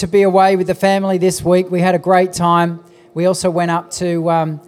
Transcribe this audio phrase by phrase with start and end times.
[0.00, 1.70] to be away with the family this week.
[1.70, 2.82] We had a great time.
[3.12, 4.60] We also went up to um,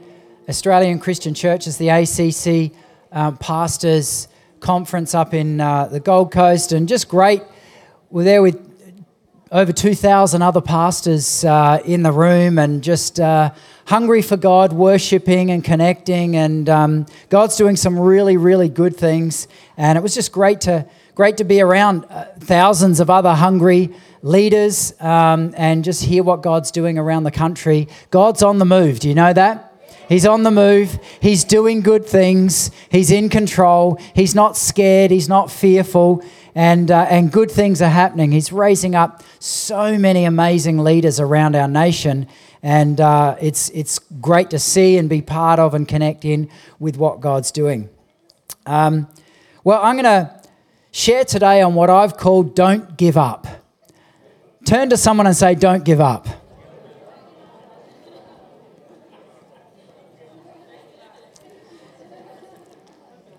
[0.46, 2.76] Australian Christian Churches, the ACC
[3.10, 4.28] um, Pastors
[4.60, 7.40] Conference up in uh, the Gold Coast, and just great.
[8.10, 8.60] We're there with
[9.50, 13.54] over 2,000 other pastors uh, in the room and just uh,
[13.86, 16.36] hungry for God, worshiping and connecting.
[16.36, 19.48] And um, God's doing some really, really good things.
[19.78, 23.90] And it was just great to great to be around uh, thousands of other hungry
[24.22, 27.88] leaders um, and just hear what God's doing around the country.
[28.10, 29.00] God's on the move.
[29.00, 29.68] Do you know that?
[30.08, 30.98] He's on the move.
[31.20, 32.70] He's doing good things.
[32.90, 33.98] He's in control.
[34.14, 35.10] He's not scared.
[35.10, 36.22] He's not fearful.
[36.54, 38.32] And, uh, and good things are happening.
[38.32, 42.26] He's raising up so many amazing leaders around our nation.
[42.62, 46.96] And uh, it's, it's great to see and be part of and connect in with
[46.96, 47.88] what God's doing.
[48.66, 49.08] Um,
[49.64, 50.41] well, I'm going to
[50.92, 53.46] share today on what I've called Don't Give Up.
[54.64, 56.28] Turn to someone and say, Don't give up.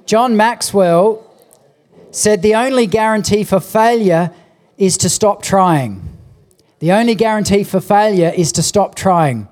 [0.05, 1.25] John Maxwell
[2.11, 4.31] said the only guarantee for failure
[4.77, 6.17] is to stop trying.
[6.79, 9.47] The only guarantee for failure is to stop trying.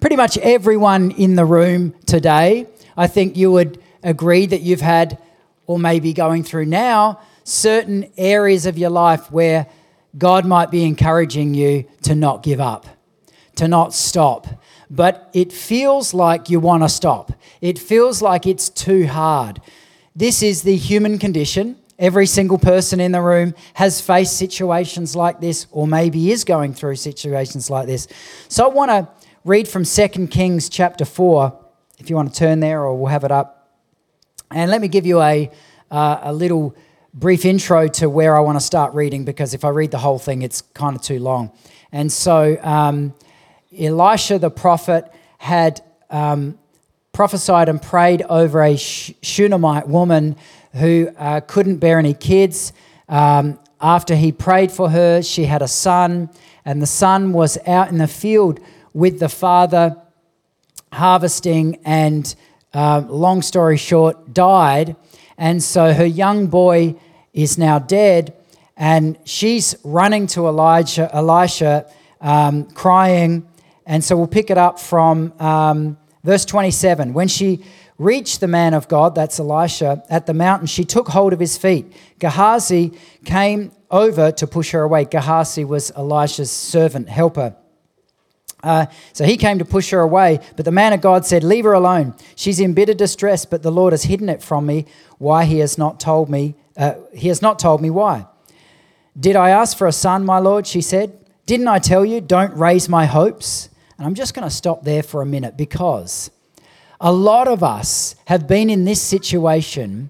[0.00, 5.18] Pretty much everyone in the room today, I think you would agree that you've had,
[5.66, 7.20] or maybe going through now,
[7.50, 9.66] certain areas of your life where
[10.16, 12.86] God might be encouraging you to not give up,
[13.56, 14.46] to not stop.
[14.88, 17.32] But it feels like you want to stop.
[17.60, 19.60] It feels like it's too hard.
[20.14, 21.76] This is the human condition.
[21.98, 26.72] Every single person in the room has faced situations like this, or maybe is going
[26.72, 28.08] through situations like this.
[28.48, 29.08] So I want to
[29.44, 31.56] read from 2 Kings chapter 4,
[31.98, 33.76] if you want to turn there, or we'll have it up.
[34.50, 35.50] And let me give you a,
[35.90, 36.74] uh, a little
[37.12, 40.18] brief intro to where I want to start reading because if I read the whole
[40.18, 41.50] thing, it's kind of too long.
[41.92, 43.14] And so um,
[43.76, 46.58] Elisha the prophet had um,
[47.12, 50.36] prophesied and prayed over a Shunammite woman
[50.74, 52.72] who uh, couldn't bear any kids.
[53.08, 56.30] Um, after he prayed for her, she had a son,
[56.64, 58.60] and the son was out in the field
[58.92, 59.96] with the father
[60.92, 62.34] harvesting, and
[62.74, 64.96] uh, long story short, died.
[65.40, 66.96] And so her young boy
[67.32, 68.34] is now dead,
[68.76, 71.90] and she's running to Elijah, Elisha,
[72.20, 73.48] um, crying.
[73.86, 77.14] And so we'll pick it up from um, verse 27.
[77.14, 77.64] When she
[77.96, 81.56] reached the man of God, that's Elisha, at the mountain, she took hold of his
[81.56, 81.90] feet.
[82.18, 82.92] Gehazi
[83.24, 85.06] came over to push her away.
[85.06, 87.56] Gehazi was Elisha's servant, helper.
[88.62, 91.64] Uh, so he came to push her away, but the man of God said, Leave
[91.64, 92.14] her alone.
[92.36, 94.86] She's in bitter distress, but the Lord has hidden it from me.
[95.20, 98.26] Why he has not told me, uh, he has not told me why.
[99.18, 100.66] Did I ask for a son, my Lord?
[100.66, 101.16] She said.
[101.44, 103.68] Didn't I tell you, don't raise my hopes?
[103.98, 106.30] And I'm just going to stop there for a minute because
[107.00, 110.08] a lot of us have been in this situation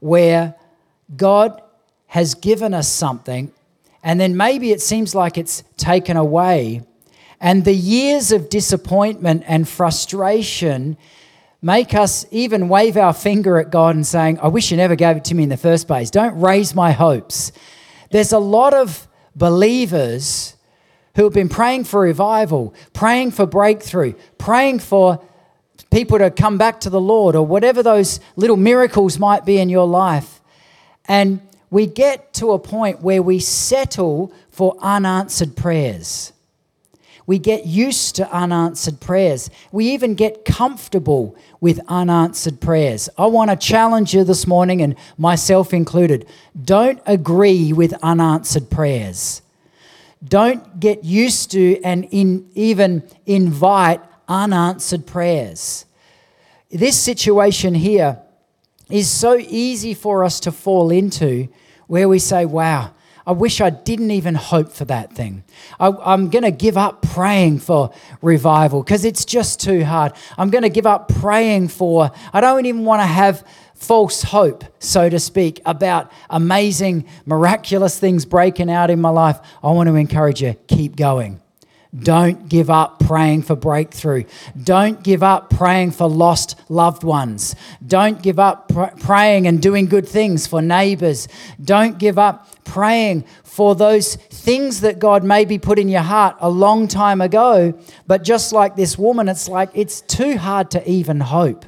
[0.00, 0.54] where
[1.16, 1.60] God
[2.06, 3.52] has given us something,
[4.02, 6.82] and then maybe it seems like it's taken away
[7.40, 10.96] and the years of disappointment and frustration
[11.66, 15.16] make us even wave our finger at God and saying, I wish you never gave
[15.16, 16.10] it to me in the first place.
[16.10, 17.50] Don't raise my hopes.
[18.12, 20.54] There's a lot of believers
[21.16, 25.20] who have been praying for revival, praying for breakthrough, praying for
[25.90, 29.68] people to come back to the Lord or whatever those little miracles might be in
[29.68, 30.40] your life.
[31.06, 36.32] And we get to a point where we settle for unanswered prayers.
[37.26, 39.50] We get used to unanswered prayers.
[39.72, 43.08] We even get comfortable with unanswered prayers.
[43.18, 46.26] I want to challenge you this morning, and myself included
[46.64, 49.42] don't agree with unanswered prayers.
[50.24, 55.84] Don't get used to and in, even invite unanswered prayers.
[56.70, 58.18] This situation here
[58.88, 61.48] is so easy for us to fall into
[61.86, 62.92] where we say, wow,
[63.26, 65.42] I wish I didn't even hope for that thing.
[65.80, 67.92] I, am going to give up praying for
[68.22, 70.12] revival because it's just too hard.
[70.38, 73.44] I'm going to give up praying for, I don't even want to have
[73.74, 79.40] false hope, so to speak, about amazing, miraculous things breaking out in my life.
[79.62, 81.40] I want to encourage you keep going.
[81.98, 84.24] Don't give up praying for breakthrough.
[84.62, 87.54] Don't give up praying for lost loved ones.
[87.86, 91.28] Don't give up pr- praying and doing good things for neighbors.
[91.62, 96.50] Don't give up praying for those things that God maybe put in your heart a
[96.50, 97.78] long time ago.
[98.06, 101.64] But just like this woman, it's like it's too hard to even hope.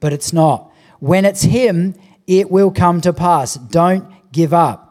[0.00, 0.72] But it's not.
[1.00, 1.94] When it's Him,
[2.26, 3.54] it will come to pass.
[3.54, 4.84] Don't give up.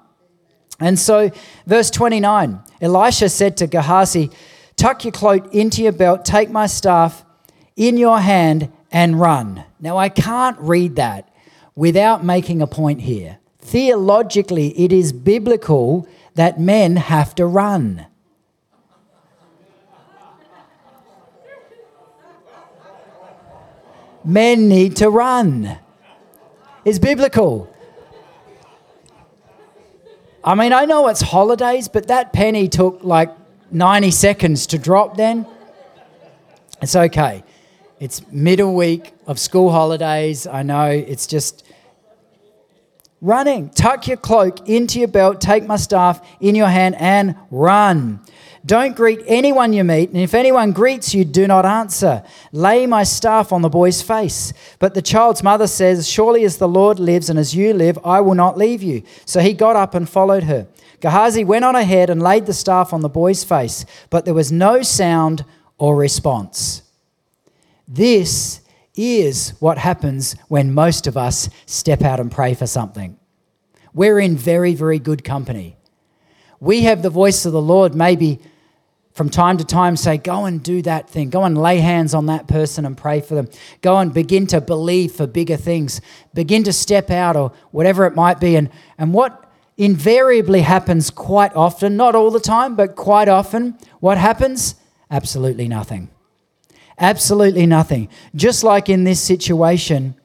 [0.79, 1.31] And so,
[1.65, 4.29] verse 29 Elisha said to Gehazi,
[4.75, 7.25] Tuck your cloak into your belt, take my staff
[7.75, 9.63] in your hand, and run.
[9.79, 11.33] Now, I can't read that
[11.75, 13.39] without making a point here.
[13.59, 18.05] Theologically, it is biblical that men have to run.
[24.23, 25.77] Men need to run.
[26.85, 27.73] It's biblical.
[30.47, 33.35] I mean, I know it's holidays, but that penny took like
[33.69, 35.45] 90 seconds to drop then.
[36.81, 37.43] It's okay.
[37.99, 40.47] It's middle week of school holidays.
[40.47, 41.66] I know it's just
[43.21, 43.69] running.
[43.69, 48.19] Tuck your cloak into your belt, take my staff in your hand, and run.
[48.65, 52.21] Don't greet anyone you meet, and if anyone greets you, do not answer.
[52.51, 54.51] Lay my staff on the boy's face.
[54.79, 58.19] But the child's mother says, Surely as the Lord lives and as you live, I
[58.19, 59.03] will not leave you.
[59.25, 60.67] So he got up and followed her.
[60.99, 64.51] Gehazi went on ahead and laid the staff on the boy's face, but there was
[64.51, 65.45] no sound
[65.77, 66.81] or response.
[67.87, 68.61] This
[68.97, 73.17] is what happens when most of us step out and pray for something.
[73.93, 75.77] We're in very, very good company.
[76.59, 78.39] We have the voice of the Lord maybe
[79.17, 81.31] from time to time say, Go and do that thing.
[81.31, 83.49] Go and lay hands on that person and pray for them.
[83.81, 86.01] Go and begin to believe for bigger things.
[86.35, 88.55] Begin to step out or whatever it might be.
[88.55, 94.19] And, and what invariably happens quite often, not all the time, but quite often, what
[94.19, 94.75] happens?
[95.09, 96.09] Absolutely nothing.
[96.99, 98.09] Absolutely nothing.
[98.35, 100.15] Just like in this situation,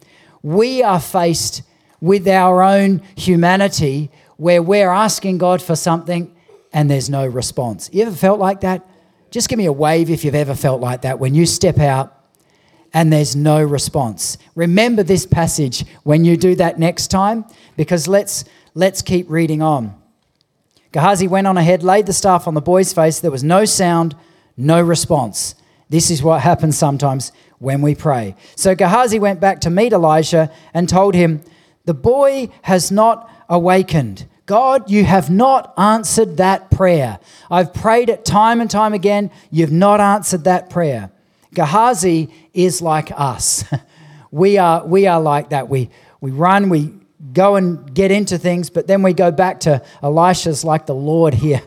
[0.42, 1.62] we are faced
[2.00, 6.34] with our own humanity where we're asking God for something
[6.72, 7.90] and there's no response.
[7.92, 8.86] You ever felt like that?
[9.30, 12.19] Just give me a wave if you've ever felt like that when you step out
[12.92, 14.38] and there's no response.
[14.54, 17.44] Remember this passage when you do that next time
[17.76, 19.94] because let's let's keep reading on.
[20.92, 23.20] Gehazi went on ahead, laid the staff on the boy's face.
[23.20, 24.14] There was no sound,
[24.56, 25.54] no response.
[25.93, 28.35] This is what happens sometimes when we pray.
[28.56, 31.43] So Gehazi went back to meet Elijah and told him,
[31.85, 34.27] The boy has not awakened.
[34.47, 37.19] God, you have not answered that prayer.
[37.50, 39.31] I've prayed it time and time again.
[39.50, 41.11] You've not answered that prayer.
[41.53, 43.62] Gehazi is like us.
[44.31, 45.69] we are, we are like that.
[45.69, 45.91] We,
[46.23, 46.91] we run, we
[47.35, 51.35] go and get into things, but then we go back to Elisha's like the Lord
[51.35, 51.61] here.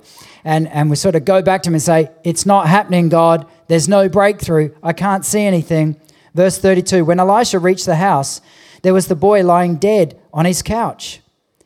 [0.46, 3.48] And, and we sort of go back to him and say, It's not happening, God.
[3.68, 4.74] There's no breakthrough.
[4.84, 6.00] I can't see anything.
[6.36, 8.42] Verse 32 When Elisha reached the house,
[8.84, 11.22] there was the boy lying dead on his couch.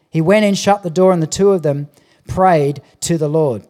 [0.09, 1.89] He went in, shut the door, and the two of them
[2.25, 3.67] prayed to the Lord.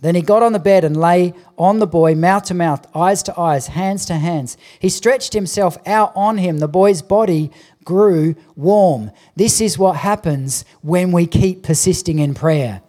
[0.00, 3.22] Then he got on the bed and lay on the boy, mouth to mouth, eyes
[3.24, 4.56] to eyes, hands to hands.
[4.80, 6.58] He stretched himself out on him.
[6.58, 7.50] The boy's body
[7.84, 9.12] grew warm.
[9.36, 12.82] This is what happens when we keep persisting in prayer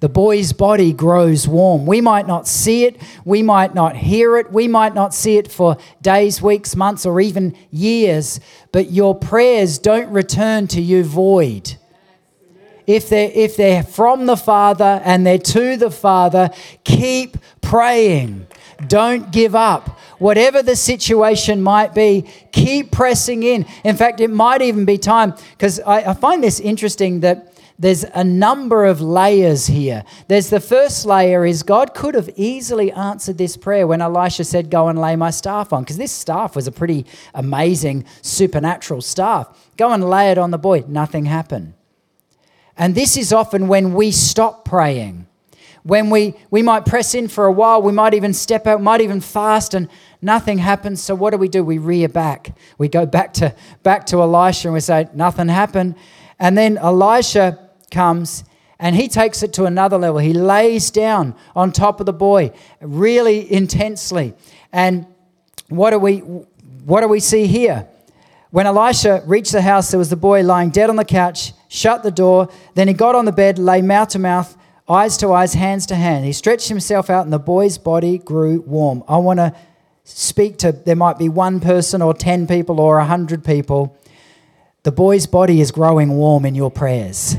[0.00, 1.86] the boy's body grows warm.
[1.86, 5.52] We might not see it, we might not hear it, we might not see it
[5.52, 8.40] for days, weeks, months, or even years,
[8.72, 11.76] but your prayers don't return to you void.
[12.86, 16.50] If they're, if they're from the Father and they're to the Father,
[16.82, 18.46] keep praying.
[18.88, 19.98] Don't give up.
[20.18, 23.66] Whatever the situation might be, keep pressing in.
[23.84, 27.49] In fact, it might even be time, because I, I find this interesting that
[27.80, 30.04] there's a number of layers here.
[30.28, 34.70] There's the first layer is God could have easily answered this prayer when Elisha said,
[34.70, 39.70] Go and lay my staff on, because this staff was a pretty amazing supernatural staff.
[39.78, 40.84] Go and lay it on the boy.
[40.88, 41.72] Nothing happened.
[42.76, 45.26] And this is often when we stop praying.
[45.82, 49.00] When we, we might press in for a while, we might even step out, might
[49.00, 49.88] even fast, and
[50.20, 51.00] nothing happens.
[51.02, 51.64] So what do we do?
[51.64, 52.54] We rear back.
[52.76, 55.94] We go back to back to Elisha and we say, Nothing happened.
[56.38, 58.44] And then Elisha comes
[58.78, 60.18] and he takes it to another level.
[60.18, 64.34] He lays down on top of the boy really intensely.
[64.72, 65.06] And
[65.68, 67.86] what do we what do we see here?
[68.50, 72.02] When Elisha reached the house, there was the boy lying dead on the couch, shut
[72.02, 72.48] the door.
[72.74, 74.56] Then he got on the bed, lay mouth to mouth,
[74.88, 76.24] eyes to eyes, hands to hand.
[76.24, 79.04] He stretched himself out, and the boy's body grew warm.
[79.06, 79.54] I want to
[80.02, 83.96] speak to, there might be one person or 10 people or 100 people.
[84.82, 87.36] The boy's body is growing warm in your prayers.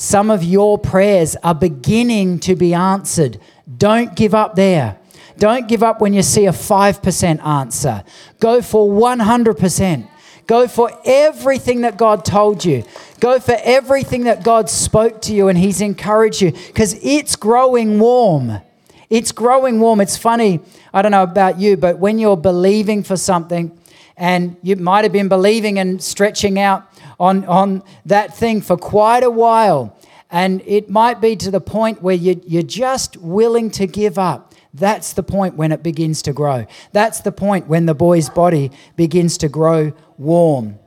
[0.00, 3.38] Some of your prayers are beginning to be answered.
[3.76, 4.98] Don't give up there.
[5.36, 8.02] Don't give up when you see a 5% answer.
[8.38, 10.08] Go for 100%.
[10.46, 12.82] Go for everything that God told you.
[13.20, 17.98] Go for everything that God spoke to you and He's encouraged you because it's growing
[17.98, 18.62] warm.
[19.10, 20.00] It's growing warm.
[20.00, 20.60] It's funny,
[20.94, 23.78] I don't know about you, but when you're believing for something
[24.16, 26.89] and you might have been believing and stretching out
[27.20, 29.96] on, on that thing for quite a while,
[30.30, 34.54] and it might be to the point where you, you're just willing to give up.
[34.72, 36.66] That's the point when it begins to grow.
[36.92, 40.78] That's the point when the boy's body begins to grow warm.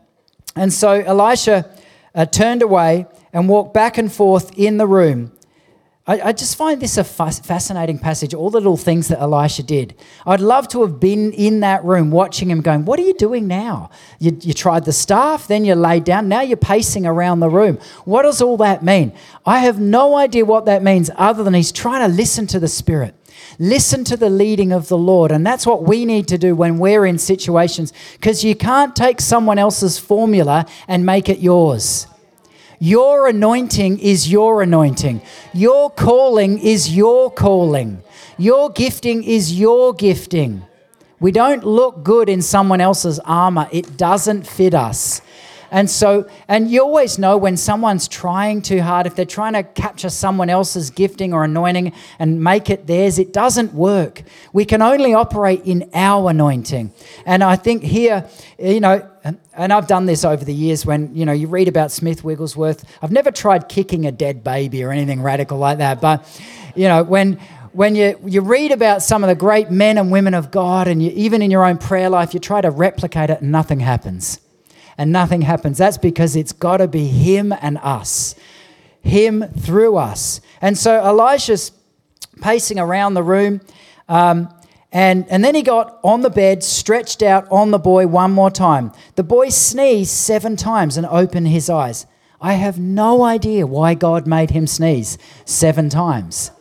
[0.55, 1.69] And so Elisha
[2.15, 5.31] uh, turned away and walked back and forth in the room.
[6.05, 9.95] I, I just find this a fascinating passage, all the little things that Elisha did.
[10.25, 13.47] I'd love to have been in that room watching him going, What are you doing
[13.47, 13.89] now?
[14.19, 17.79] You, you tried the staff, then you laid down, now you're pacing around the room.
[18.03, 19.13] What does all that mean?
[19.45, 22.67] I have no idea what that means other than he's trying to listen to the
[22.67, 23.15] Spirit.
[23.57, 25.31] Listen to the leading of the Lord.
[25.31, 29.21] And that's what we need to do when we're in situations because you can't take
[29.21, 32.07] someone else's formula and make it yours.
[32.83, 35.21] Your anointing is your anointing.
[35.53, 38.03] Your calling is your calling.
[38.37, 40.63] Your gifting is your gifting.
[41.21, 45.21] We don't look good in someone else's armor, it doesn't fit us.
[45.73, 49.63] And so, and you always know when someone's trying too hard, if they're trying to
[49.63, 54.21] capture someone else's gifting or anointing and make it theirs, it doesn't work.
[54.53, 56.93] We can only operate in our anointing.
[57.25, 61.25] And I think here, you know, and I've done this over the years when, you
[61.25, 62.85] know, you read about Smith Wigglesworth.
[63.01, 66.23] I've never tried kicking a dead baby or anything radical like that, but,
[66.75, 67.39] you know, when,
[67.71, 71.01] when you, you read about some of the great men and women of God, and
[71.01, 74.39] you, even in your own prayer life, you try to replicate it and nothing happens
[74.97, 75.77] and nothing happens.
[75.77, 78.35] That's because it's got to be Him and us,
[79.01, 80.41] Him through us.
[80.61, 81.71] And so Elisha's
[82.41, 83.61] pacing around the room.
[84.09, 84.49] Um,
[84.91, 88.51] and, and then he got on the bed, stretched out on the boy one more
[88.51, 88.91] time.
[89.15, 92.05] The boy sneezed seven times and opened his eyes.
[92.39, 96.51] I have no idea why God made him sneeze seven times.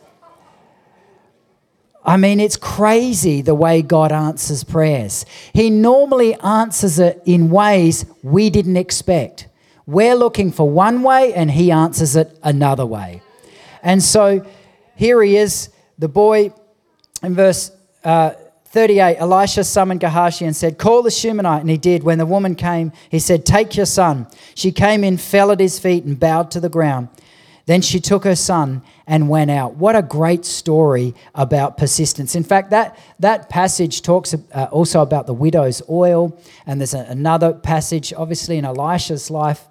[2.05, 5.25] I mean, it's crazy the way God answers prayers.
[5.53, 9.47] He normally answers it in ways we didn't expect.
[9.85, 13.21] We're looking for one way, and He answers it another way.
[13.83, 14.45] And so
[14.95, 16.53] here he is, the boy
[17.21, 17.71] in verse
[18.03, 18.31] uh,
[18.67, 21.61] 38 Elisha summoned Gehazi and said, Call the Shunammite.
[21.61, 22.03] And he did.
[22.03, 24.27] When the woman came, he said, Take your son.
[24.55, 27.09] She came in, fell at his feet, and bowed to the ground.
[27.65, 29.75] Then she took her son and went out.
[29.75, 32.35] What a great story about persistence.
[32.35, 37.05] In fact, that, that passage talks uh, also about the widow's oil, and there's a,
[37.09, 39.65] another passage, obviously, in Elisha's life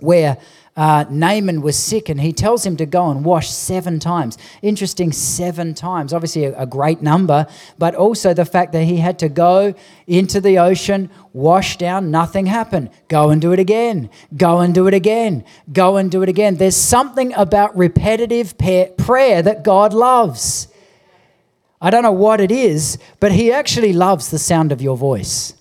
[0.00, 0.36] where
[0.76, 4.36] uh, Naaman was sick and he tells him to go and wash seven times.
[4.60, 6.12] Interesting, seven times.
[6.12, 7.46] Obviously, a, a, great number,
[7.78, 9.74] but also the fact that he had to go
[10.06, 12.90] into the ocean, wash down, nothing happened.
[13.08, 14.10] Go and do it again.
[14.36, 15.44] Go and do it again.
[15.72, 16.56] Go and do it again.
[16.56, 20.68] There's something about repetitive prayer that God loves.
[21.80, 25.55] I don't know what it is, but he actually loves the sound of your voice.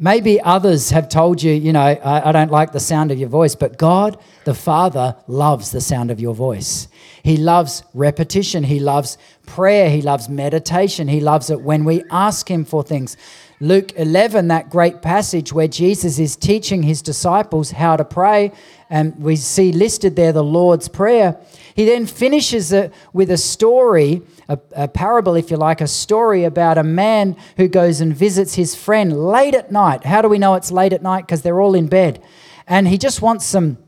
[0.00, 3.28] Maybe others have told you, you know, I, I, don't like the sound of your
[3.28, 6.86] voice, but God, the Father, loves the sound of your voice.
[7.24, 8.62] He loves repetition.
[8.62, 9.90] He loves prayer.
[9.90, 11.08] He loves meditation.
[11.08, 13.16] He loves it when we ask Him for things.
[13.60, 18.52] Luke 11, that great passage where Jesus is teaching his disciples how to pray,
[18.90, 21.36] and we see listed there the Lord's Prayer.
[21.74, 26.44] He then finishes it with a story a, a parable, if you like, a story
[26.44, 30.04] about a man who goes and visits his friend late at night.
[30.04, 31.26] How do we know it's late at night?
[31.26, 32.22] Because they're all in bed.
[32.66, 33.78] And he just wants some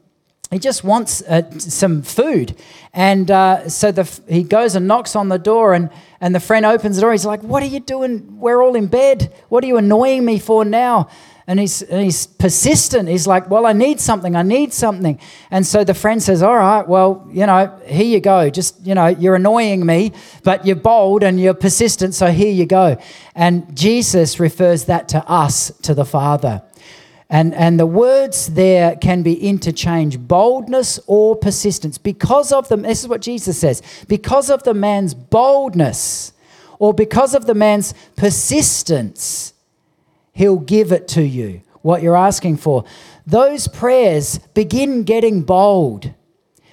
[0.51, 2.57] he just wants uh, some food.
[2.93, 5.91] And uh, so the, he goes and knocks on the door, and,
[6.21, 7.13] and the friend opens the door.
[7.13, 8.41] He's like, What are you doing?
[8.41, 9.33] We're all in bed.
[9.49, 11.09] What are you annoying me for now?
[11.51, 13.09] And he's, and he's persistent.
[13.09, 14.37] He's like, Well, I need something.
[14.37, 15.19] I need something.
[15.51, 18.51] And so the friend says, All right, well, you know, here you go.
[18.51, 20.13] Just, you know, you're annoying me,
[20.45, 22.15] but you're bold and you're persistent.
[22.15, 22.99] So here you go.
[23.35, 26.63] And Jesus refers that to us, to the Father.
[27.29, 31.99] And, and the words there can be interchanged boldness or persistence.
[31.99, 36.33] Because of them, this is what Jesus says because of the man's boldness
[36.79, 39.53] or because of the man's persistence,
[40.41, 42.87] He'll give it to you, what you're asking for.
[43.27, 46.15] Those prayers begin getting bold.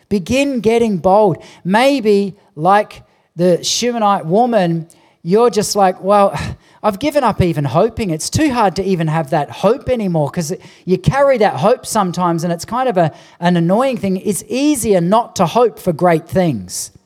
[0.08, 1.44] Begin getting bold.
[1.66, 3.04] Maybe, like
[3.36, 4.88] the Shumanite woman,
[5.22, 6.34] you're just like, well,
[6.82, 8.10] I've given up even hoping.
[8.10, 10.54] It's too hard to even have that hope anymore because
[10.86, 14.16] you carry that hope sometimes and it's kind of a, an annoying thing.
[14.16, 16.97] It's easier not to hope for great things.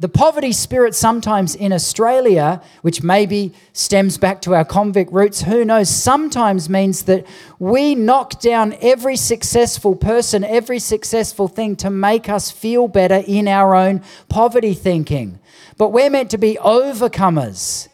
[0.00, 5.62] The poverty spirit sometimes in Australia, which maybe stems back to our convict roots, who
[5.62, 7.26] knows, sometimes means that
[7.58, 13.46] we knock down every successful person, every successful thing to make us feel better in
[13.46, 15.38] our own poverty thinking.
[15.76, 17.89] But we're meant to be overcomers.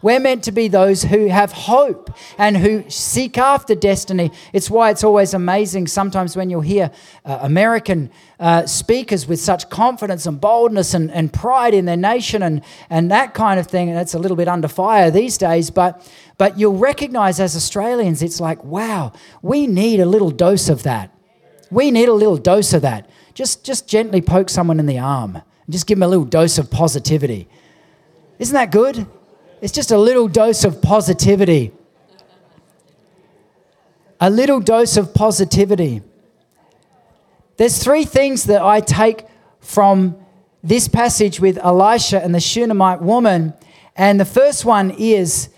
[0.00, 4.30] We're meant to be those who have hope and who seek after destiny.
[4.52, 6.90] It's why it's always amazing sometimes when you'll hear
[7.24, 12.42] uh, American uh, speakers with such confidence and boldness and, and pride in their nation
[12.42, 13.88] and, and that kind of thing.
[13.88, 18.22] And it's a little bit under fire these days, but, but you'll recognize as Australians,
[18.22, 19.12] it's like, wow,
[19.42, 21.12] we need a little dose of that.
[21.70, 23.10] We need a little dose of that.
[23.34, 26.56] Just, just gently poke someone in the arm and just give them a little dose
[26.56, 27.48] of positivity.
[28.38, 29.06] Isn't that good?
[29.60, 31.72] It's just a little dose of positivity.
[34.20, 36.02] A little dose of positivity.
[37.56, 39.24] There's three things that I take
[39.60, 40.16] from
[40.62, 43.54] this passage with Elisha and the Shunammite woman.
[43.96, 45.48] And the first one is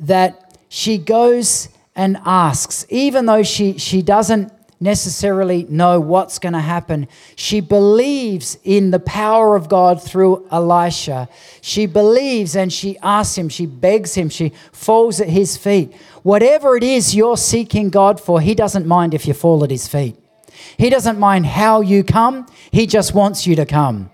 [0.00, 4.51] that she goes and asks, even though she, she doesn't
[4.82, 7.08] necessarily know what's going to happen.
[7.36, 11.28] She believes in the power of God through Elisha.
[11.60, 15.94] She believes and she asks him, she begs him, she falls at his feet.
[16.22, 19.88] Whatever it is you're seeking God for, he doesn't mind if you fall at his
[19.88, 20.16] feet.
[20.76, 24.10] He doesn't mind how you come, he just wants you to come.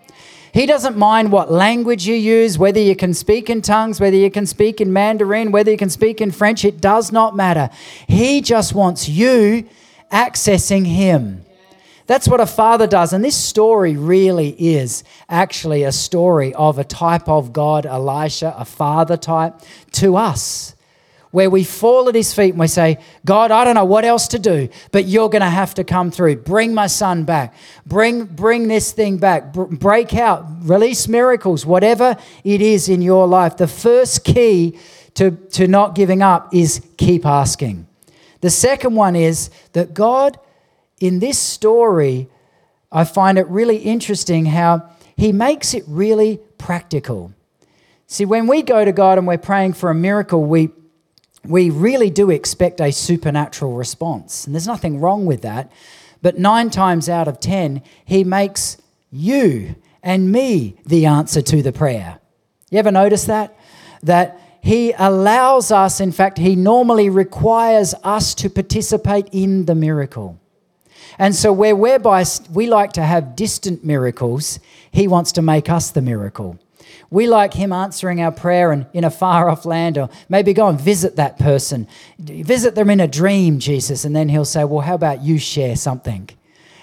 [0.52, 4.30] He doesn't mind what language you use, whether you can speak in tongues, whether you
[4.30, 7.70] can speak in Mandarin, whether you can speak in French, it does not matter.
[8.06, 9.68] He just wants you
[10.10, 11.44] accessing Him.
[12.08, 13.12] That's what a father does.
[13.12, 18.64] And this story really is actually a story of a type of God, Elisha, a
[18.64, 19.60] father type,
[19.92, 20.74] to us,
[21.32, 24.28] where we fall at his feet and we say, God, I don't know what else
[24.28, 26.36] to do, but you're going to have to come through.
[26.36, 27.54] Bring my son back.
[27.84, 29.52] Bring, bring this thing back.
[29.52, 30.46] break out.
[30.62, 33.58] Release miracles, whatever it is in your life.
[33.58, 34.78] The first key
[35.12, 37.87] to, to not giving up is keep asking.
[38.40, 40.38] The second one is that God,
[41.00, 42.28] in this story,
[42.90, 47.32] I find it really interesting how he makes it really practical.
[48.06, 50.70] See, when we go to God and we're praying for a miracle, we,
[51.44, 54.46] we really do expect a supernatural response.
[54.46, 55.70] And there's nothing wrong with that.
[56.22, 58.78] But nine times out of ten, he makes
[59.10, 62.18] you and me the answer to the prayer.
[62.70, 63.56] You ever notice that?
[64.02, 70.38] That he allows us, in fact, He normally requires us to participate in the miracle.
[71.18, 74.58] And so, where whereby we like to have distant miracles,
[74.90, 76.58] He wants to make us the miracle.
[77.10, 80.68] We like Him answering our prayer and in a far off land, or maybe go
[80.68, 81.88] and visit that person.
[82.18, 84.04] Visit them in a dream, Jesus.
[84.04, 86.28] And then He'll say, Well, how about you share something?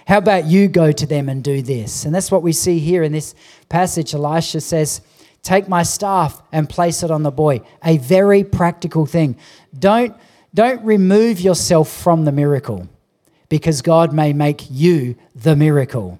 [0.07, 2.05] How about you go to them and do this?
[2.05, 3.33] And that's what we see here in this
[3.69, 4.13] passage.
[4.13, 5.01] Elisha says,
[5.45, 7.62] Take my staff and place it on the boy.
[7.84, 9.38] A very practical thing.
[9.77, 10.15] Don't,
[10.55, 12.89] don't remove yourself from the miracle
[13.47, 16.17] because God may make you the miracle.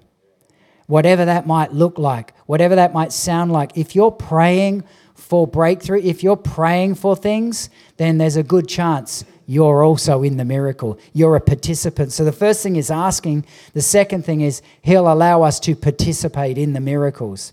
[0.86, 4.84] Whatever that might look like, whatever that might sound like, if you're praying
[5.16, 10.36] for breakthrough, if you're praying for things, then there's a good chance you're also in
[10.36, 11.00] the miracle.
[11.12, 12.12] You're a participant.
[12.12, 13.44] So the first thing is asking.
[13.72, 17.52] The second thing is He'll allow us to participate in the miracles.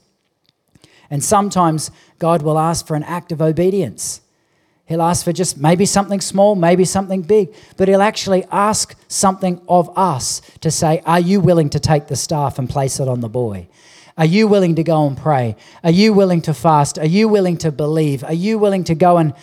[1.13, 4.21] And sometimes God will ask for an act of obedience.
[4.85, 9.61] He'll ask for just maybe something small, maybe something big, but He'll actually ask something
[9.69, 13.19] of us to say, Are you willing to take the staff and place it on
[13.19, 13.67] the boy?
[14.17, 15.55] Are you willing to go and pray?
[15.83, 16.97] Are you willing to fast?
[16.97, 18.23] Are you willing to believe?
[18.23, 19.35] Are you willing to go and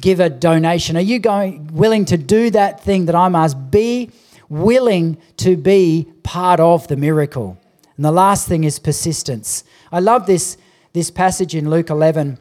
[0.00, 0.96] give a donation?
[0.96, 3.70] Are you going willing to do that thing that I'm asked?
[3.70, 4.08] Be
[4.48, 7.58] willing to be part of the miracle.
[7.98, 9.64] And the last thing is persistence.
[9.92, 10.56] I love this
[10.94, 12.38] this passage in Luke 11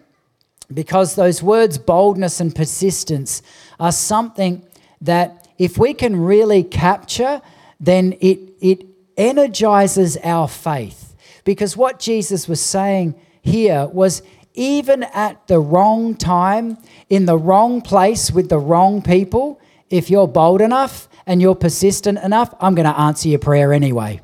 [0.74, 3.42] because those words, boldness and persistence,
[3.80, 4.66] are something
[5.02, 7.42] that if we can really capture,
[7.80, 8.86] then it, it
[9.18, 11.16] energizes our faith.
[11.44, 14.22] Because what Jesus was saying here was
[14.54, 16.78] even at the wrong time,
[17.10, 22.20] in the wrong place with the wrong people, if you're bold enough and you're persistent
[22.20, 24.22] enough, I'm going to answer your prayer anyway.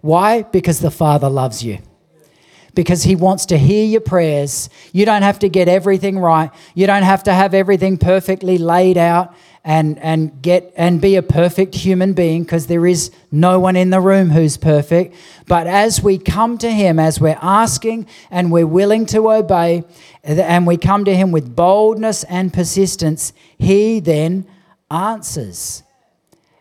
[0.00, 0.42] Why?
[0.42, 1.78] Because the Father loves you
[2.76, 4.70] because He wants to hear your prayers.
[4.92, 6.50] You don't have to get everything right.
[6.74, 9.34] You don't have to have everything perfectly laid out
[9.64, 13.90] and, and get and be a perfect human being because there is no one in
[13.90, 15.16] the room who's perfect.
[15.48, 19.82] But as we come to Him, as we're asking and we're willing to obey,
[20.22, 24.46] and we come to Him with boldness and persistence, He then
[24.90, 25.82] answers.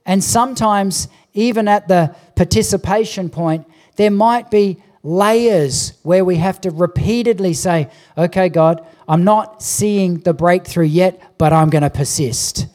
[0.05, 6.71] And sometimes, even at the participation point, there might be layers where we have to
[6.71, 12.65] repeatedly say, okay, God, I'm not seeing the breakthrough yet, but I'm going to persist.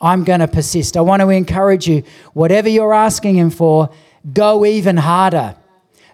[0.00, 0.96] I'm going to persist.
[0.96, 3.90] I want to encourage you, whatever you're asking Him for,
[4.32, 5.56] go even harder.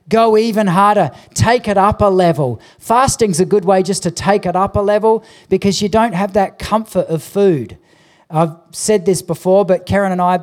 [0.09, 1.11] Go even harder.
[1.35, 2.59] Take it up a level.
[2.79, 6.33] Fasting's a good way just to take it up a level because you don't have
[6.33, 7.77] that comfort of food.
[8.31, 10.41] I've said this before, but Karen and I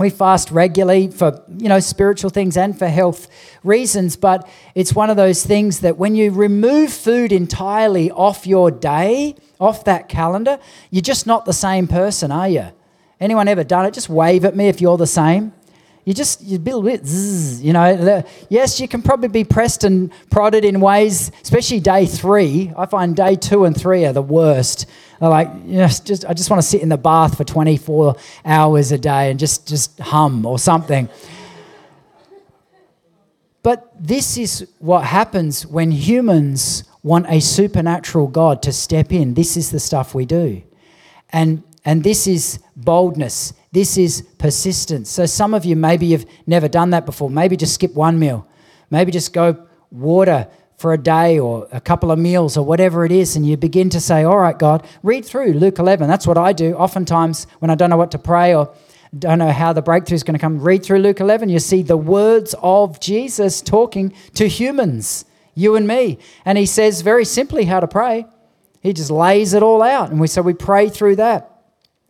[0.00, 3.28] we fast regularly for you know spiritual things and for health
[3.62, 8.70] reasons but it's one of those things that when you remove food entirely off your
[8.70, 10.58] day off that calendar
[10.90, 12.66] you're just not the same person are you?
[13.20, 13.92] Anyone ever done it?
[13.92, 15.52] Just wave at me if you're the same.
[16.06, 17.02] You just you build it
[17.62, 18.24] you know.
[18.48, 22.72] Yes you can probably be pressed and prodded in ways especially day three.
[22.76, 24.86] I find day two and three are the worst
[25.28, 28.98] like, yes, just I just want to sit in the bath for 24 hours a
[28.98, 31.08] day and just just hum or something.
[33.62, 39.34] But this is what happens when humans want a supernatural God to step in.
[39.34, 40.62] This is the stuff we do.
[41.28, 43.52] And and this is boldness.
[43.72, 45.10] This is persistence.
[45.10, 47.28] So some of you maybe you've never done that before.
[47.28, 48.46] Maybe just skip one meal.
[48.90, 50.48] Maybe just go water
[50.80, 53.90] for a day or a couple of meals or whatever it is, and you begin
[53.90, 56.08] to say, All right, God, read through Luke 11.
[56.08, 56.72] That's what I do.
[56.72, 58.72] Oftentimes, when I don't know what to pray or
[59.18, 61.50] don't know how the breakthrough is going to come, read through Luke 11.
[61.50, 66.18] You see the words of Jesus talking to humans, you and me.
[66.46, 68.24] And he says very simply how to pray.
[68.80, 70.10] He just lays it all out.
[70.10, 71.60] And we, so we pray through that.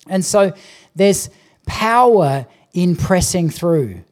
[0.08, 0.52] And so
[0.94, 1.28] there's
[1.66, 4.04] power in pressing through.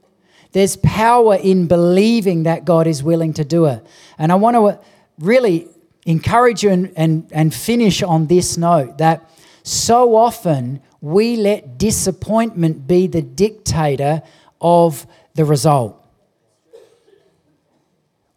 [0.52, 3.84] There's power in believing that God is willing to do it.
[4.18, 4.80] And I want to
[5.18, 5.68] really
[6.06, 9.30] encourage you and, and, and finish on this note that
[9.62, 14.22] so often we let disappointment be the dictator
[14.61, 15.94] of the result.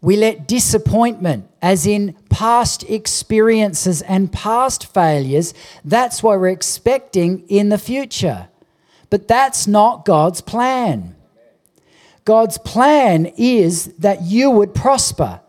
[0.02, 5.54] We let disappointment, as in past experiences and past failures,
[5.86, 8.50] that's what we're expecting in the future.
[9.12, 11.16] But that's not God's plan.
[12.26, 15.42] God's plan is that you would prosper.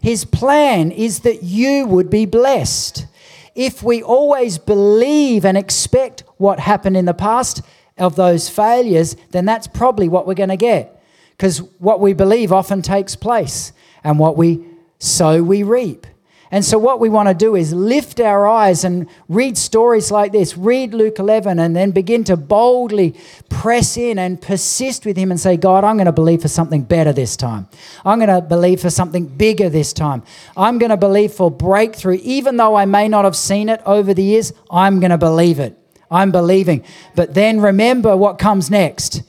[0.00, 3.06] His plan is that you would be blessed.
[3.54, 7.62] If we always believe and expect what happened in the past
[7.96, 11.02] of those failures, then that's probably what we're going to get.
[11.30, 13.72] Because what we believe often takes place,
[14.04, 14.64] and what we
[14.98, 16.06] sow, we reap.
[16.50, 20.30] And so, what we want to do is lift our eyes and read stories like
[20.30, 23.16] this, read Luke 11, and then begin to boldly
[23.48, 26.82] press in and persist with Him and say, God, I'm going to believe for something
[26.82, 27.66] better this time.
[28.04, 30.22] I'm going to believe for something bigger this time.
[30.56, 32.18] I'm going to believe for breakthrough.
[32.22, 35.58] Even though I may not have seen it over the years, I'm going to believe
[35.58, 35.76] it.
[36.10, 36.84] I'm believing.
[37.16, 39.22] But then remember what comes next.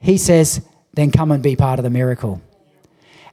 [0.00, 0.60] He says,
[0.92, 2.42] then come and be part of the miracle.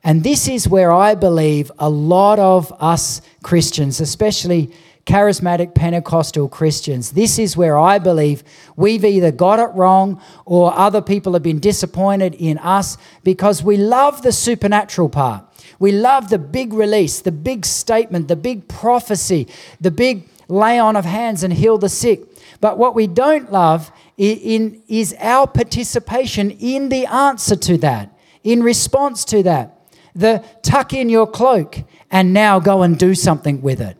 [0.04, 4.72] And this is where I believe a lot of us Christians, especially
[5.06, 8.44] charismatic Pentecostal Christians, this is where I believe
[8.76, 13.78] we've either got it wrong or other people have been disappointed in us because we
[13.78, 15.46] love the supernatural part.
[15.78, 19.48] We love the big release, the big statement, the big prophecy,
[19.80, 22.22] the big lay on of hands and heal the sick.
[22.60, 29.26] But what we don't love is our participation in the answer to that, in response
[29.26, 29.81] to that
[30.16, 33.98] the tuck in your cloak and now go and do something with it.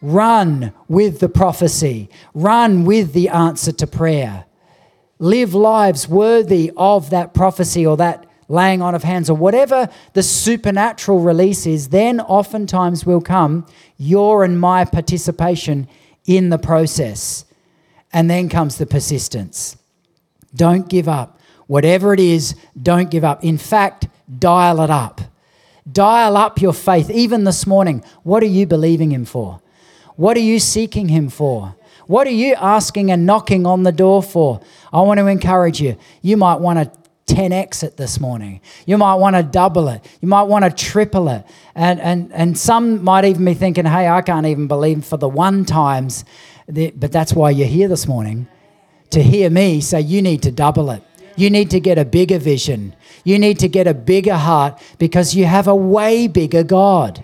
[0.00, 4.44] Run with the prophecy, run with the answer to prayer.
[5.18, 10.22] Live lives worthy of that prophecy or that laying on of hands or whatever the
[10.22, 13.66] supernatural release is, then oftentimes will come
[13.98, 15.86] your and my participation
[16.24, 17.44] in the process.
[18.12, 19.76] And then comes the persistence.
[20.54, 21.38] Don't give up.
[21.66, 23.44] Whatever it is, don't give up.
[23.44, 25.20] In fact, dial it up.
[25.90, 27.10] Dial up your faith.
[27.10, 29.60] Even this morning, what are you believing Him for?
[30.16, 31.74] What are you seeking Him for?
[32.06, 34.60] What are you asking and knocking on the door for?
[34.92, 35.96] I want to encourage you.
[36.22, 38.60] You might want to 10x it this morning.
[38.86, 40.04] You might want to double it.
[40.20, 41.44] You might want to triple it.
[41.74, 45.28] And, and, and some might even be thinking, hey, I can't even believe for the
[45.28, 46.24] one times.
[46.66, 48.48] But that's why you're here this morning
[49.10, 51.02] to hear me say, you need to double it.
[51.36, 52.94] You need to get a bigger vision.
[53.28, 57.22] You need to get a bigger heart because you have a way bigger God.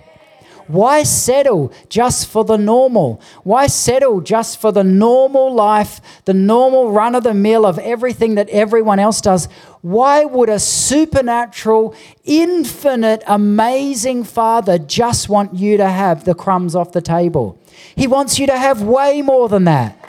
[0.66, 3.22] Why settle just for the normal?
[3.42, 8.34] Why settle just for the normal life, the normal run of the mill of everything
[8.34, 9.46] that everyone else does?
[9.80, 16.92] Why would a supernatural, infinite, amazing Father just want you to have the crumbs off
[16.92, 17.58] the table?
[17.96, 20.03] He wants you to have way more than that.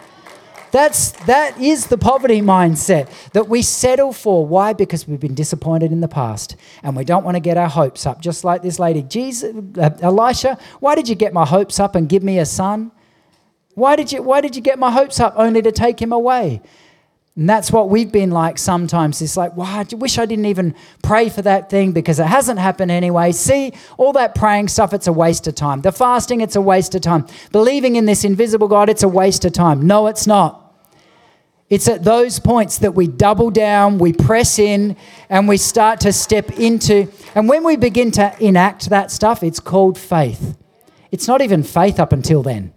[0.76, 4.46] That's that is the poverty mindset that we settle for.
[4.46, 4.74] Why?
[4.74, 8.06] Because we've been disappointed in the past and we don't want to get our hopes
[8.06, 8.20] up.
[8.20, 12.10] Just like this lady, Jesus, uh, Elisha, why did you get my hopes up and
[12.10, 12.92] give me a son?
[13.76, 16.62] Why did you why did you get my hopes up only to take him away?
[17.38, 19.22] And that's what we've been like sometimes.
[19.22, 22.60] It's like, wow, I wish I didn't even pray for that thing because it hasn't
[22.60, 23.32] happened anyway.
[23.32, 25.80] See, all that praying stuff, it's a waste of time.
[25.80, 27.28] The fasting, it's a waste of time.
[27.54, 29.88] Believing in this invisible God, it's a waste of time.
[29.88, 30.65] No, it's not.
[31.70, 34.96] It's at those points that we double down, we press in,
[35.30, 37.12] and we start to step into.
[37.34, 40.58] And when we begin to enact that stuff, it's called faith.
[41.12, 42.74] It's not even faith up until then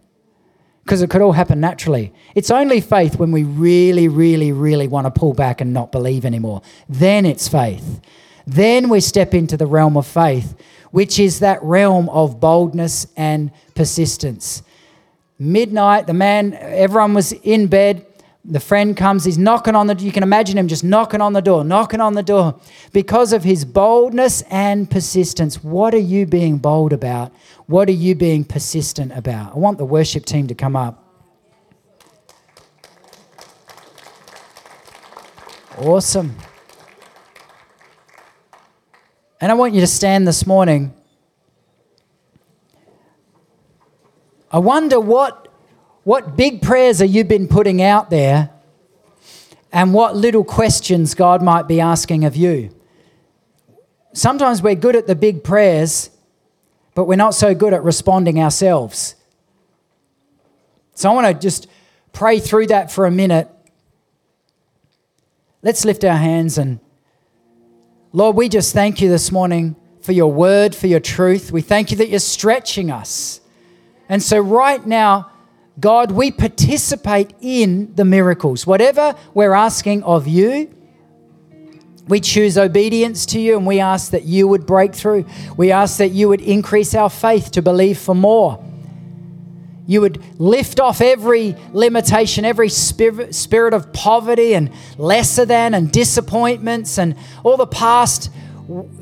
[0.88, 2.14] because it could all happen naturally.
[2.34, 6.24] It's only faith when we really, really, really want to pull back and not believe
[6.24, 6.62] anymore.
[6.88, 8.00] Then it's faith.
[8.46, 10.56] Then we step into the realm of faith,
[10.90, 14.62] which is that realm of boldness and persistence.
[15.38, 18.06] Midnight, the man, everyone was in bed.
[18.50, 21.42] The friend comes, he's knocking on the you can imagine him just knocking on the
[21.42, 22.58] door, knocking on the door
[22.94, 25.62] because of his boldness and persistence.
[25.62, 27.30] What are you being bold about?
[27.66, 29.54] What are you being persistent about?
[29.54, 31.04] I want the worship team to come up.
[35.76, 36.34] Awesome.
[39.42, 40.94] And I want you to stand this morning.
[44.50, 45.47] I wonder what
[46.08, 48.48] what big prayers have you been putting out there
[49.70, 52.74] and what little questions God might be asking of you?
[54.14, 56.08] Sometimes we're good at the big prayers,
[56.94, 59.16] but we're not so good at responding ourselves.
[60.94, 61.66] So I want to just
[62.14, 63.50] pray through that for a minute.
[65.60, 66.80] Let's lift our hands and
[68.14, 71.52] Lord, we just thank you this morning for your word, for your truth.
[71.52, 73.42] We thank you that you're stretching us.
[74.08, 75.32] And so, right now,
[75.78, 78.66] God, we participate in the miracles.
[78.66, 80.74] Whatever we're asking of you,
[82.08, 85.26] we choose obedience to you and we ask that you would break through.
[85.56, 88.64] We ask that you would increase our faith to believe for more.
[89.86, 95.92] You would lift off every limitation, every spirit, spirit of poverty and lesser than and
[95.92, 97.14] disappointments and
[97.44, 98.30] all the past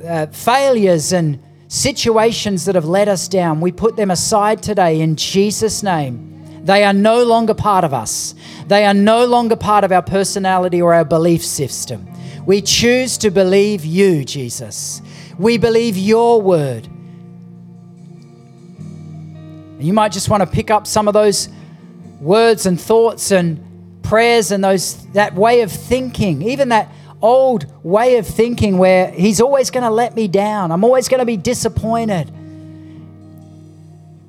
[0.05, 3.61] uh, failures and situations that have let us down.
[3.61, 6.36] We put them aside today in Jesus' name.
[6.67, 8.35] They are no longer part of us.
[8.67, 12.05] They are no longer part of our personality or our belief system.
[12.45, 15.01] We choose to believe you, Jesus.
[15.39, 16.89] We believe your word.
[18.79, 21.49] And You might just want to pick up some of those
[22.21, 23.63] words and thoughts and
[24.03, 26.91] prayers and those that way of thinking, even that
[27.23, 30.73] old way of thinking where he's always going to let me down.
[30.73, 32.33] I'm always going to be disappointed.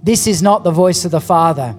[0.03, 1.75] This is not the voice of the Father.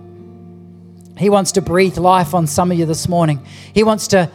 [1.18, 3.44] He wants to breathe life on some of you this morning.
[3.74, 4.30] He wants to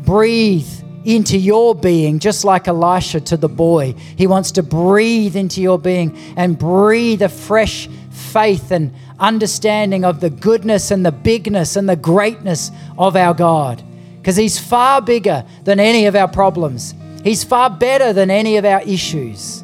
[0.00, 0.68] breathe
[1.04, 3.94] into your being, just like Elisha to the boy.
[4.16, 10.20] He wants to breathe into your being and breathe a fresh faith and understanding of
[10.20, 13.82] the goodness and the bigness and the greatness of our God.
[14.18, 18.64] Because He's far bigger than any of our problems, He's far better than any of
[18.64, 19.62] our issues.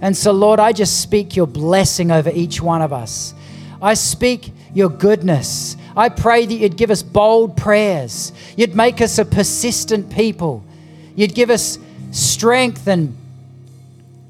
[0.00, 3.32] And so, Lord, I just speak your blessing over each one of us.
[3.80, 5.76] I speak your goodness.
[5.96, 8.32] I pray that you'd give us bold prayers.
[8.56, 10.64] You'd make us a persistent people.
[11.14, 11.78] You'd give us
[12.10, 13.16] strength and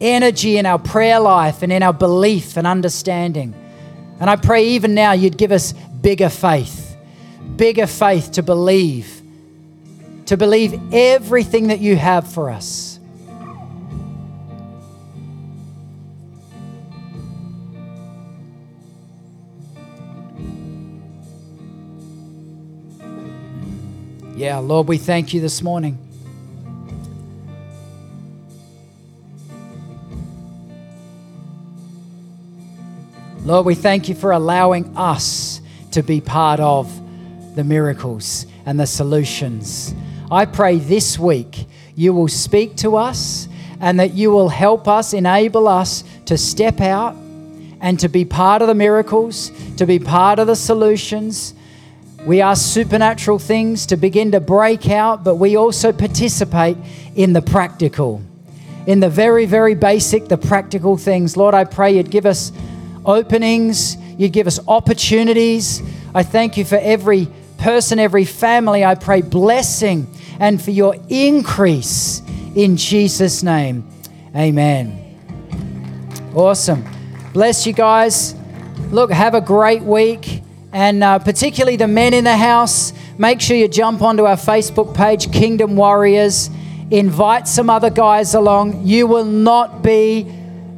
[0.01, 3.55] energy in our prayer life and in our belief and understanding.
[4.21, 6.97] And I pray even now you'd give us bigger faith,
[7.57, 9.23] bigger faith to believe,
[10.27, 12.92] to believe everything that you have for us.
[24.43, 25.97] Yeah, Lord, we thank you this morning.
[33.45, 35.61] Lord, we thank you for allowing us
[35.93, 36.91] to be part of
[37.55, 39.95] the miracles and the solutions.
[40.29, 43.47] I pray this week you will speak to us
[43.79, 47.15] and that you will help us, enable us to step out
[47.81, 51.55] and to be part of the miracles, to be part of the solutions,
[52.25, 56.77] we ask supernatural things to begin to break out, but we also participate
[57.17, 58.23] in the practical,
[58.87, 61.37] in the very, very basic, the practical things.
[61.37, 62.53] Lord, I pray you'd give us
[63.05, 65.83] openings, you'd give us opportunities.
[66.15, 67.27] I thank you for every
[67.59, 68.85] person, every family.
[68.85, 70.07] I pray blessing
[70.39, 72.23] and for your increase
[72.55, 73.89] in Jesus' name.
[74.37, 74.99] Amen.
[76.35, 76.85] Awesome.
[77.33, 78.37] Bless you guys.
[78.93, 83.57] Look, have a great week And uh, particularly the men in the house, make sure
[83.57, 86.49] you jump onto our Facebook page, Kingdom Warriors.
[86.91, 88.87] Invite some other guys along.
[88.87, 90.27] You will not be,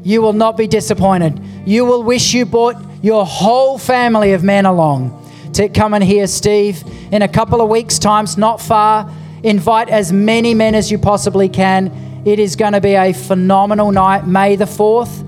[0.02, 1.40] you will not be disappointed.
[1.64, 5.20] You will wish you brought your whole family of men along
[5.52, 9.08] to come and hear Steve in a couple of weeks' times, not far.
[9.44, 12.22] Invite as many men as you possibly can.
[12.24, 15.22] It is going to be a phenomenal night, May the 4th.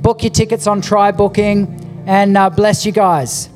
[0.00, 3.50] Book your tickets on TryBooking and uh, bless you guys.